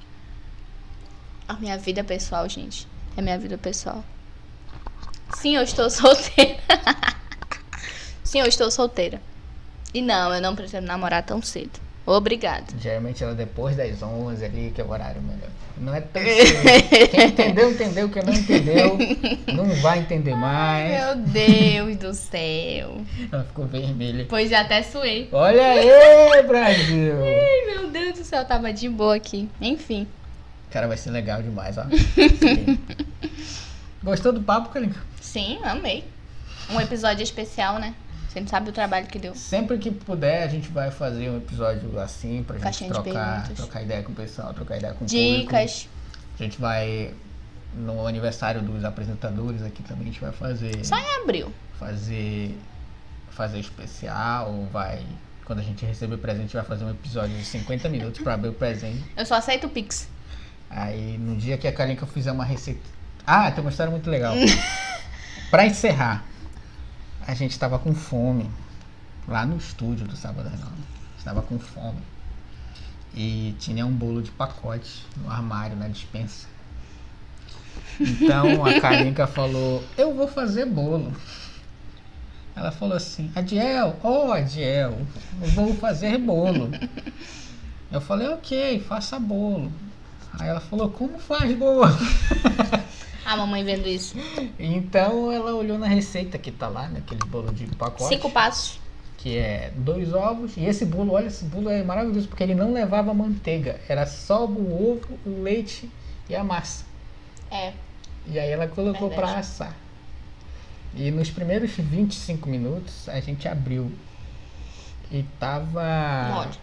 [1.49, 2.87] A minha vida pessoal, gente.
[3.16, 4.05] É minha vida pessoal.
[5.40, 6.57] Sim, eu estou solteira.
[8.25, 9.20] Sim, eu estou solteira.
[9.92, 11.79] E não, eu não pretendo namorar tão cedo.
[12.07, 12.64] Obrigada.
[12.81, 15.51] Geralmente ela depois das 11 ali, que é o horário melhor.
[15.77, 17.11] Não é tão cedo.
[17.11, 18.09] Quem entendeu, entendeu.
[18.09, 18.99] Quem não entendeu,
[19.55, 20.90] não vai entender mais.
[20.90, 23.03] Meu Deus do céu.
[23.31, 24.25] Ela ficou vermelha.
[24.29, 25.29] Pois já até suei.
[25.33, 27.14] Olha aí, Brasil!
[27.22, 29.49] Ai, meu Deus do céu, tava de boa aqui.
[29.61, 30.07] Enfim.
[30.70, 31.85] Cara, vai ser legal demais, ó.
[34.03, 35.01] Gostou do papo, Kalinka?
[35.27, 36.05] Sim, amei.
[36.71, 37.95] Um episódio especial, né?
[38.29, 39.35] Você não sabe o trabalho que deu.
[39.35, 43.49] Sempre que puder, a gente vai fazer um episódio assim pra gente Caixinha de trocar,
[43.49, 45.41] trocar ideia com o pessoal, trocar ideia com o público.
[45.41, 45.89] Dicas.
[46.39, 47.12] A gente vai
[47.75, 50.85] no aniversário dos apresentadores aqui também, a gente vai fazer.
[50.85, 51.53] Só em abril.
[51.79, 52.57] fazer
[53.31, 55.05] fazer especial, vai
[55.45, 58.21] quando a gente receber o presente, a gente vai fazer um episódio de 50 minutos
[58.23, 59.05] para abrir o presente.
[59.17, 60.09] Eu só aceito o Pix.
[60.71, 62.81] Aí no dia que a Kalinka fizer uma receita.
[63.27, 64.35] Ah, tem uma história muito legal.
[65.51, 66.25] Para encerrar,
[67.27, 68.51] a gente tava com fome
[69.29, 70.73] lá no estúdio do Sábado Não.
[71.17, 72.01] Estava com fome.
[73.15, 76.47] E tinha um bolo de pacote no armário, na dispensa.
[77.99, 81.13] Então a Kalinka falou: Eu vou fazer bolo.
[82.55, 84.99] Ela falou assim: Adiel, ô Adiel,
[85.41, 86.71] eu vou fazer bolo.
[87.91, 89.73] Eu falei: Ok, faça bolo.
[90.39, 91.87] Aí ela falou: Como faz bolo?
[93.27, 94.15] A mamãe vendo isso.
[94.57, 98.15] Então ela olhou na receita que tá lá, naquele bolo de pacote.
[98.15, 98.79] Cinco passos.
[99.19, 100.57] Que é dois ovos.
[100.57, 103.81] E esse bolo, olha, esse bolo é maravilhoso porque ele não levava manteiga.
[103.89, 105.91] Era só o ovo, o leite
[106.29, 106.85] e a massa.
[107.51, 107.73] É.
[108.29, 109.33] E aí ela colocou Verdade.
[109.33, 109.77] pra assar.
[110.95, 113.91] E nos primeiros 25 minutos a gente abriu.
[115.11, 116.31] E tava.
[116.33, 116.59] Mole.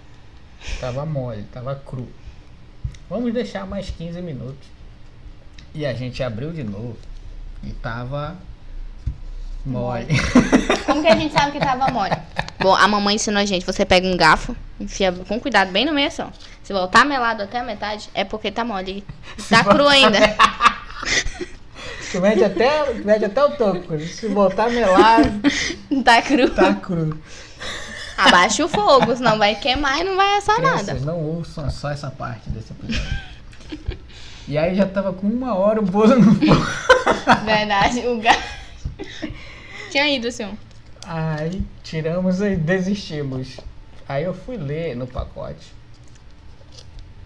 [0.79, 2.07] Tava mole, tava cru.
[3.09, 4.72] Vamos deixar mais 15 minutos.
[5.73, 6.97] E a gente abriu de novo.
[7.63, 8.35] E tava
[9.65, 10.07] mole.
[10.85, 12.15] Como que a gente sabe que tava mole?
[12.59, 13.65] Bom, a mamãe ensinou a gente.
[13.65, 16.27] Você pega um garfo, enfia com cuidado bem no meio assim, ó.
[16.63, 19.03] Se voltar melado até a metade, é porque tá mole.
[19.49, 20.19] Tá cru ainda.
[22.11, 23.99] Tu mede até, mede até o topo.
[23.99, 25.41] Se botar melado,
[26.05, 26.47] Tá cru.
[26.51, 27.19] tá cru.
[28.15, 30.83] Abaixa o fogo, senão vai queimar e não vai assar nada.
[30.83, 33.97] Crianças, não ouçam só essa parte desse episódio.
[34.47, 36.67] E aí já tava com uma hora o bolo no fogo.
[37.45, 38.63] Verdade, o garfo.
[39.89, 40.57] Tinha ido, assim.
[41.05, 43.59] Aí tiramos e desistimos.
[44.07, 45.73] Aí eu fui ler no pacote.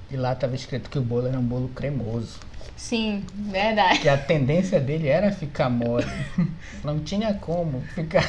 [0.09, 2.39] E lá tava escrito que o bolo era um bolo cremoso.
[2.75, 3.99] Sim, verdade.
[3.99, 6.05] Que a tendência dele era ficar mole.
[6.83, 8.23] Não tinha como ficar.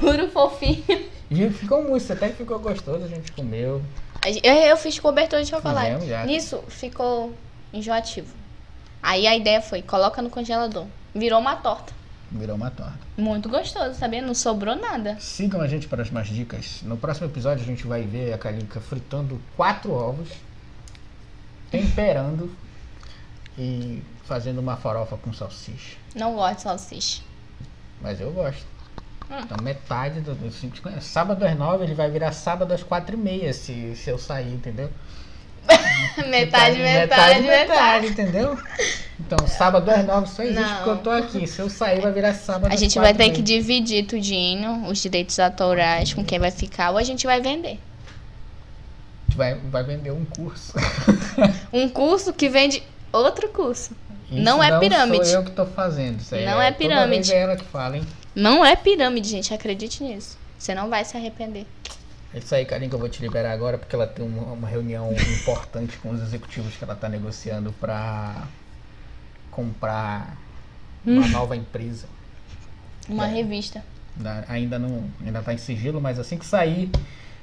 [0.00, 0.84] Duro, fofinho.
[1.30, 3.80] E ficou mousse, até que ficou gostoso, a gente comeu.
[4.42, 5.86] Eu, eu fiz cobertor de chocolate.
[5.86, 6.26] Fizemos já.
[6.26, 7.32] Nisso ficou
[7.72, 8.34] enjoativo.
[9.02, 10.86] Aí a ideia foi, coloca no congelador.
[11.14, 11.92] Virou uma torta.
[12.30, 12.98] Virou uma torta.
[13.16, 14.22] Muito gostoso, sabia?
[14.22, 15.16] Não sobrou nada.
[15.20, 16.80] Sigam a gente para as mais dicas.
[16.82, 20.28] No próximo episódio a gente vai ver a Kalinka fritando quatro ovos
[21.70, 22.54] temperando
[23.58, 25.96] e fazendo uma farofa com salsicha.
[26.14, 27.22] Não gosto de salsicha.
[28.00, 28.64] Mas eu gosto.
[29.30, 29.38] Hum.
[29.40, 30.50] Então metade do.
[30.50, 34.18] se- Sábado às nove, ele vai virar sábado às quatro e meia se, se eu
[34.18, 34.90] sair, entendeu?
[36.28, 38.06] metade, metade, metade.
[38.08, 38.58] entendeu?
[39.20, 40.76] Então, sábado às nove só existe Não.
[40.76, 41.46] porque eu tô aqui.
[41.46, 45.38] Se eu sair, vai virar sábado A gente vai ter que dividir tudinho, os direitos
[45.38, 47.78] autorais, com quem vai ficar, ou a gente vai vender.
[49.28, 50.74] A gente vai, vai vender um curso.
[51.72, 53.92] Um curso que vende outro curso.
[54.30, 55.26] Isso Não é pirâmide.
[55.26, 56.20] Sou eu que tô fazendo.
[56.20, 57.32] Isso aí Não é toda pirâmide.
[57.32, 58.06] é ela que fala, hein?
[58.34, 60.36] Não é pirâmide, gente, acredite nisso.
[60.58, 61.66] Você não vai se arrepender.
[62.34, 64.68] É isso aí, Carinho, que eu vou te liberar agora, porque ela tem uma, uma
[64.68, 68.44] reunião importante com os executivos que ela tá negociando pra
[69.50, 70.36] comprar
[71.04, 72.06] uma nova empresa.
[73.08, 73.34] Uma É.
[73.34, 73.84] revista.
[74.16, 76.90] Da- ainda não ainda tá em sigilo, mas assim que sair.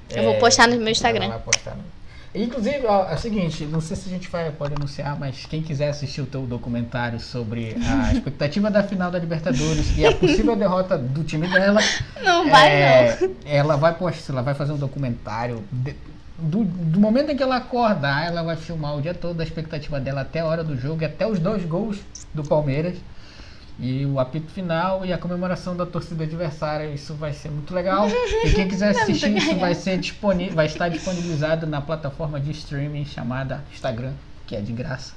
[0.09, 1.25] Eu vou postar no meu Instagram.
[1.25, 1.83] ela vai postar no-
[2.33, 5.63] Inclusive, ó, é o seguinte, não sei se a gente vai, pode anunciar, mas quem
[5.63, 10.55] quiser assistir o teu documentário sobre a expectativa da final da Libertadores e a possível
[10.55, 11.81] derrota do time dela,
[12.23, 13.35] Não vai, é, não.
[13.45, 15.95] ela vai postar, ela vai fazer um documentário de-
[16.37, 19.99] do, do momento em que ela acordar, ela vai filmar o dia todo da expectativa
[19.99, 21.97] dela até a hora do jogo e até os dois gols
[22.33, 22.95] do Palmeiras.
[23.79, 28.09] E o apito final e a comemoração da torcida adversária, isso vai ser muito legal.
[28.09, 33.05] E quem quiser assistir isso vai ser disponível, vai estar disponibilizado na plataforma de streaming
[33.05, 34.13] chamada Instagram,
[34.45, 35.13] que é de graça.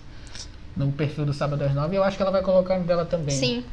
[0.76, 1.94] No perfil do Sábado às 9.
[1.94, 3.34] E eu acho que ela vai colocar no dela também.
[3.34, 3.64] Sim.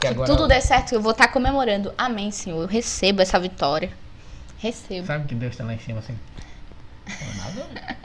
[0.00, 1.92] Que tudo der certo, eu vou estar comemorando.
[1.98, 2.62] Amém, Senhor.
[2.62, 3.90] Eu recebo essa vitória.
[4.58, 5.06] Recebo.
[5.06, 6.16] Sabe que Deus está lá em cima assim?
[7.06, 7.96] Não, nada.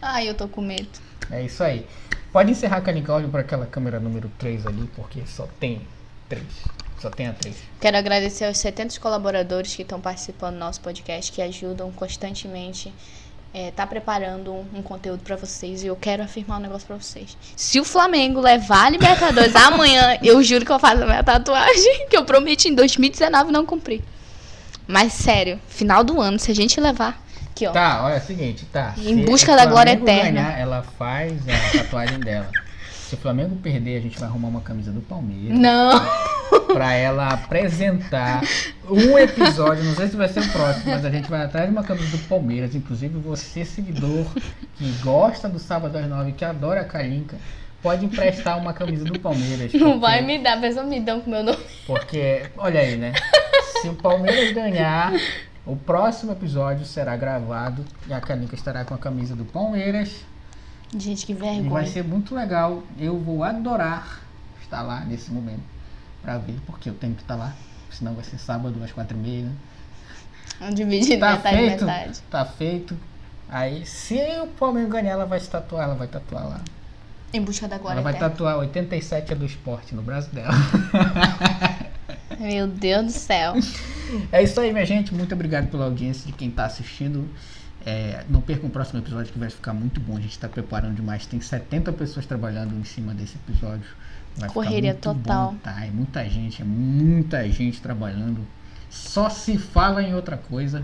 [0.00, 0.88] Ai, eu tô com medo.
[1.30, 1.86] É isso aí.
[2.32, 5.80] Pode encerrar Canicódio para aquela câmera número 3 ali, porque só tem
[6.28, 6.42] 3.
[7.00, 7.54] Só tem a 3.
[7.80, 12.92] Quero agradecer aos 70 colaboradores que estão participando do nosso podcast, que ajudam constantemente.
[13.52, 16.96] É, tá preparando um, um conteúdo pra vocês e eu quero afirmar um negócio pra
[16.96, 17.36] vocês.
[17.54, 22.06] Se o Flamengo levar a Libertadores amanhã, eu juro que eu faço a minha tatuagem
[22.10, 24.02] que eu prometi em 2019 e não cumpri.
[24.88, 27.23] Mas sério, final do ano, se a gente levar.
[27.54, 27.70] Aqui, ó.
[27.70, 28.94] Tá, olha é o seguinte, tá.
[28.98, 30.42] Em Se busca da glória Flamengo eterna.
[30.42, 32.48] Ganhar, ela faz a tatuagem dela.
[32.90, 36.00] Se o Flamengo perder, a gente vai arrumar uma camisa do Palmeiras Não!
[36.72, 38.42] pra ela apresentar
[38.88, 41.72] um episódio, não sei se vai ser o próximo, mas a gente vai atrás de
[41.72, 44.26] uma camisa do Palmeiras, inclusive você seguidor
[44.76, 47.36] que gosta do Sábado às 9, que adora a Kalinka,
[47.82, 49.72] pode emprestar uma camisa do Palmeiras.
[49.74, 51.58] Não porque- vai me dar, mas me dão com meu nome.
[51.86, 53.12] Porque, olha aí, né?
[53.80, 55.12] Se o Palmeiras ganhar,
[55.66, 60.24] o próximo episódio será gravado e a Kalinka estará com a camisa do Palmeiras.
[60.96, 61.86] Gente, que E vai vergonha.
[61.86, 62.82] ser muito legal.
[62.98, 64.20] Eu vou adorar
[64.62, 65.62] estar lá nesse momento
[66.22, 67.52] pra ver, porque eu tenho que estar lá.
[67.90, 69.44] Senão vai ser sábado às quatro e meia.
[70.60, 70.70] né?
[70.72, 71.84] Dividir Tá metade, feito.
[71.84, 72.20] metade.
[72.30, 72.96] Tá feito.
[73.48, 75.84] Aí, se o Palmeiras ganhar, ela vai se tatuar.
[75.84, 76.60] Ela vai tatuar lá.
[77.32, 78.30] Em busca da glória Ela vai eterna.
[78.30, 80.54] tatuar 87 é do esporte no braço dela.
[82.38, 83.54] Meu Deus do céu.
[84.30, 85.14] É isso aí, minha gente.
[85.14, 87.28] Muito obrigado pela audiência de quem está assistindo.
[87.86, 90.16] É, não percam o próximo episódio que vai ficar muito bom.
[90.16, 91.26] A gente está preparando demais.
[91.26, 93.86] Tem 70 pessoas trabalhando em cima desse episódio.
[94.36, 95.52] Vai Correria total.
[95.52, 95.84] Bom, tá?
[95.84, 98.46] É muita gente, é muita gente trabalhando.
[98.90, 100.82] Só se fala em outra coisa.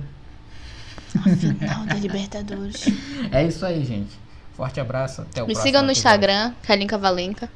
[1.39, 2.87] Final da Libertadores.
[3.33, 4.19] É isso aí, gente.
[4.55, 5.23] Forte abraço.
[5.23, 5.99] Até o Me próximo sigam no episódio.
[5.99, 7.49] Instagram, Kalinka Valenca.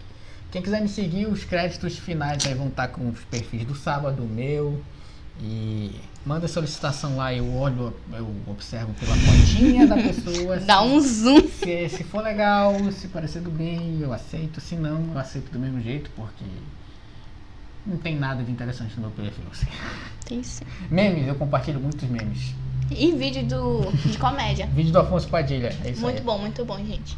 [0.50, 4.22] Quem quiser me seguir, os créditos finais aí vão estar com os perfis do sábado,
[4.22, 4.81] o meu.
[5.40, 5.90] E
[6.25, 10.57] manda solicitação lá, eu olho, eu observo pela fotinha da pessoa.
[10.59, 11.40] Dá se- um zoom.
[11.49, 14.61] Se, se for legal, se parecer do bem, eu aceito.
[14.61, 16.44] Se não, eu aceito do mesmo jeito, porque
[17.85, 19.44] não tem nada de interessante no meu perfil.
[19.51, 19.66] assim.
[20.25, 20.64] Tem sim.
[20.90, 22.55] Memes, eu compartilho muitos memes.
[22.90, 24.66] E vídeo do, de comédia.
[24.68, 26.25] Vídeo do Afonso Padilha, é isso Muito aí.
[26.25, 27.16] bom, muito bom, gente.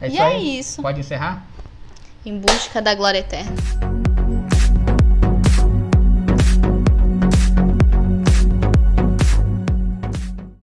[0.00, 0.58] É E isso é aí?
[0.58, 0.82] isso.
[0.82, 1.46] Pode encerrar?
[2.24, 3.52] Em busca da glória eterna.